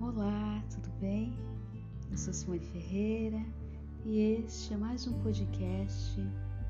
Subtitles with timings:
[0.00, 1.38] Olá, tudo bem?
[2.10, 3.40] Eu sou Simone Ferreira
[4.04, 6.20] e este é mais um podcast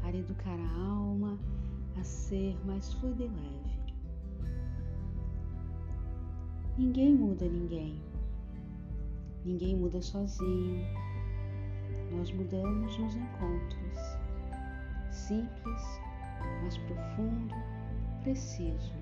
[0.03, 1.39] para educar a alma
[1.99, 3.95] a ser mais fluida e leve.
[6.77, 8.03] Ninguém muda ninguém.
[9.43, 10.85] Ninguém muda sozinho.
[12.13, 13.99] Nós mudamos nos encontros.
[15.11, 15.83] Simples,
[16.63, 17.55] mas profundo,
[18.23, 18.93] preciso.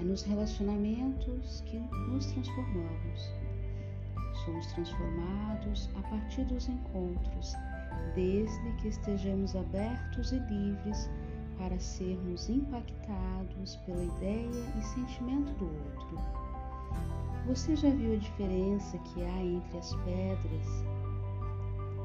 [0.00, 3.32] É nos relacionamentos que nos transformamos.
[4.44, 7.54] Somos transformados a partir dos encontros,
[8.14, 11.08] desde que estejamos abertos e livres
[11.58, 16.18] para sermos impactados pela ideia e sentimento do outro.
[17.46, 20.84] Você já viu a diferença que há entre as pedras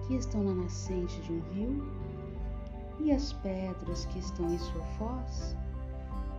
[0.08, 2.08] que estão na nascente de um rio
[2.99, 5.55] e as pedras que estão em sua foz?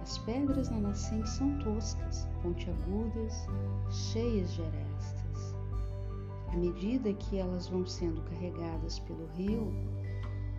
[0.09, 3.47] As pedras na nascente são toscas, pontiagudas,
[3.91, 5.55] cheias de arestas.
[6.51, 9.71] À medida que elas vão sendo carregadas pelo rio,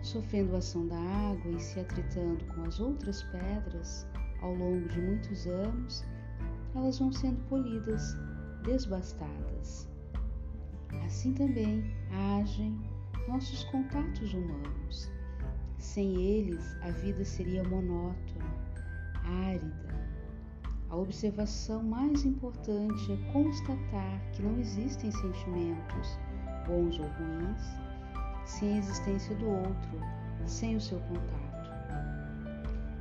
[0.04, 4.06] sofrendo a ação da água e se atritando com as outras pedras
[4.40, 6.04] ao longo de muitos anos,
[6.76, 8.16] elas vão sendo polidas,
[8.62, 9.88] desbastadas.
[11.04, 11.92] Assim também
[12.38, 12.78] agem
[13.26, 15.10] nossos contatos humanos.
[15.76, 18.49] Sem eles, a vida seria monótona,
[19.30, 20.00] árida.
[20.90, 26.18] A observação mais importante é constatar que não existem sentimentos,
[26.66, 27.62] bons ou ruins,
[28.44, 30.00] sem a existência do outro,
[30.46, 31.50] sem o seu contato.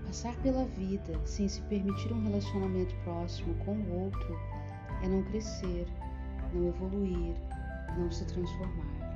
[0.05, 4.39] Passar pela vida sem se permitir um relacionamento próximo com o outro
[5.03, 5.87] é não crescer,
[6.53, 7.35] não evoluir,
[7.97, 9.09] não se transformar.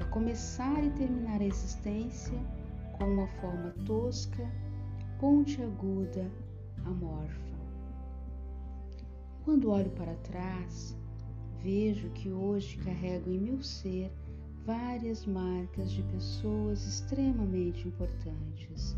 [0.00, 2.38] É começar e terminar a existência
[2.98, 4.46] com uma forma tosca
[5.18, 6.30] pontiaguda,
[6.84, 7.56] amorfa.
[9.44, 10.94] Quando olho para trás,
[11.62, 14.12] vejo que hoje carrego em meu ser
[14.66, 18.96] várias marcas de pessoas extremamente importantes.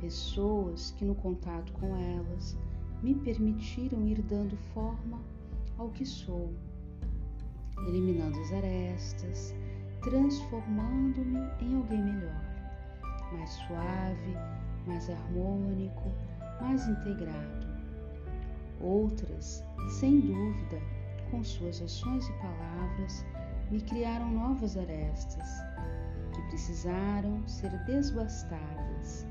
[0.00, 2.56] Pessoas que, no contato com elas,
[3.02, 5.20] me permitiram ir dando forma
[5.78, 6.52] ao que sou,
[7.88, 9.54] eliminando as arestas,
[10.00, 12.44] transformando-me em alguém melhor,
[13.32, 14.34] mais suave,
[14.88, 16.10] mais harmônico,
[16.60, 17.68] mais integrado.
[18.80, 19.62] Outras,
[20.00, 20.80] sem dúvida,
[21.30, 23.24] com suas ações e palavras,
[23.70, 25.46] me criaram novas arestas
[26.34, 29.26] que precisaram ser desbastadas.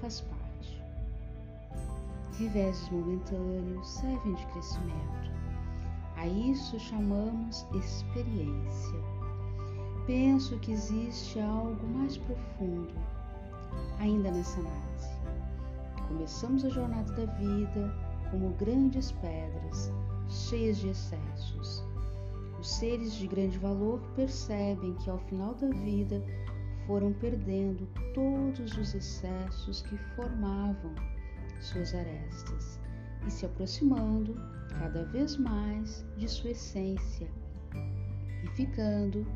[0.00, 0.82] Faz parte.
[2.38, 5.32] Reveses momentâneos servem de crescimento.
[6.16, 8.98] A isso chamamos experiência.
[10.06, 12.92] Penso que existe algo mais profundo
[13.98, 15.08] ainda nessa análise.
[16.08, 17.94] Começamos a jornada da vida
[18.30, 19.92] como grandes pedras,
[20.28, 21.84] cheias de excessos.
[22.58, 26.22] Os seres de grande valor percebem que ao final da vida
[26.86, 30.94] foram perdendo todos os excessos que formavam
[31.60, 32.80] suas arestas
[33.26, 34.34] e se aproximando
[34.78, 37.28] cada vez mais de sua essência
[38.42, 39.26] e ficando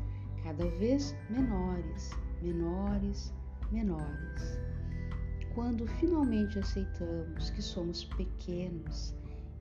[0.43, 2.11] cada vez menores,
[2.41, 3.33] menores,
[3.71, 4.59] menores.
[5.53, 9.15] Quando finalmente aceitamos que somos pequenos,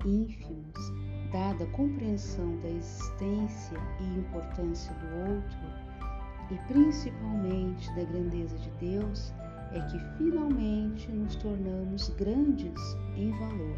[0.04, 0.92] ínfimos,
[1.32, 5.86] dada a compreensão da existência e importância do outro,
[6.50, 9.32] e principalmente da grandeza de Deus,
[9.72, 12.80] é que finalmente nos tornamos grandes
[13.16, 13.76] em valor.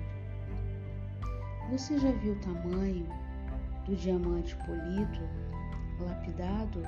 [1.70, 3.06] Você já viu o tamanho
[3.86, 5.20] do diamante polido,
[6.00, 6.82] lapidado?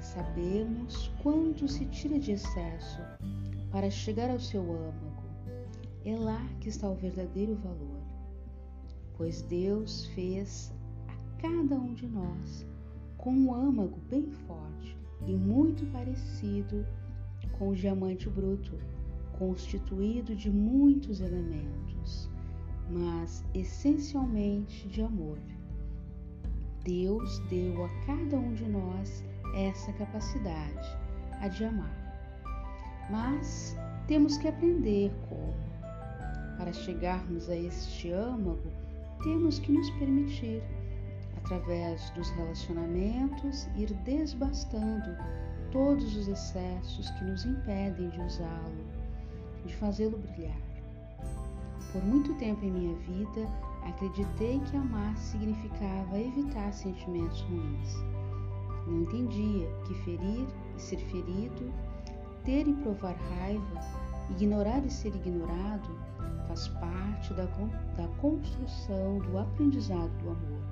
[0.00, 3.00] Sabemos quanto se tira de excesso
[3.70, 5.22] para chegar ao seu âmago.
[6.04, 8.00] É lá que está o verdadeiro valor,
[9.18, 10.72] pois Deus fez
[11.06, 12.66] a cada um de nós
[13.18, 14.96] com um âmago bem forte
[15.26, 16.86] e muito parecido
[17.58, 18.78] com o diamante bruto,
[19.38, 22.30] constituído de muitos elementos,
[22.88, 25.38] mas essencialmente de amor.
[26.82, 29.22] Deus deu a cada um de nós
[29.54, 30.98] essa capacidade,
[31.40, 31.96] a de amar.
[33.10, 33.76] Mas
[34.06, 35.54] temos que aprender como.
[36.56, 38.70] Para chegarmos a este âmago,
[39.22, 40.62] temos que nos permitir,
[41.38, 45.16] através dos relacionamentos, ir desbastando
[45.72, 48.84] todos os excessos que nos impedem de usá-lo,
[49.64, 50.60] de fazê-lo brilhar.
[51.92, 53.48] Por muito tempo em minha vida,
[53.88, 58.19] acreditei que amar significava evitar sentimentos ruins.
[58.86, 60.46] Não entendia que ferir
[60.76, 61.72] e ser ferido
[62.44, 64.00] ter e provar raiva
[64.30, 65.88] Ignorar e ser ignorado
[66.46, 67.44] faz parte da,
[67.96, 70.62] da construção do aprendizado do amor.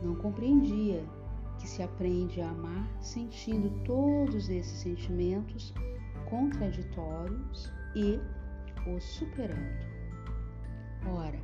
[0.00, 1.04] Não compreendia
[1.58, 5.74] que se aprende a amar sentindo todos esses sentimentos
[6.30, 8.20] contraditórios e
[8.88, 9.86] os superando.
[11.06, 11.38] Ora,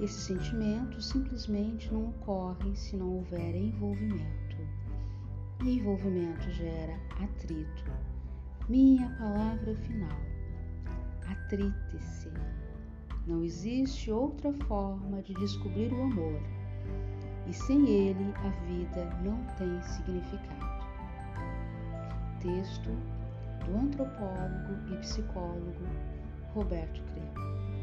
[0.00, 4.45] esses sentimentos simplesmente não ocorrem se não houver envolvimento.
[5.64, 7.90] Envolvimento gera atrito.
[8.68, 10.20] Minha palavra final:
[11.26, 12.30] atrite-se.
[13.26, 16.40] Não existe outra forma de descobrir o amor,
[17.48, 20.86] e sem ele a vida não tem significado.
[22.40, 22.90] Texto
[23.64, 25.86] do antropólogo e psicólogo
[26.54, 27.75] Roberto Cremo.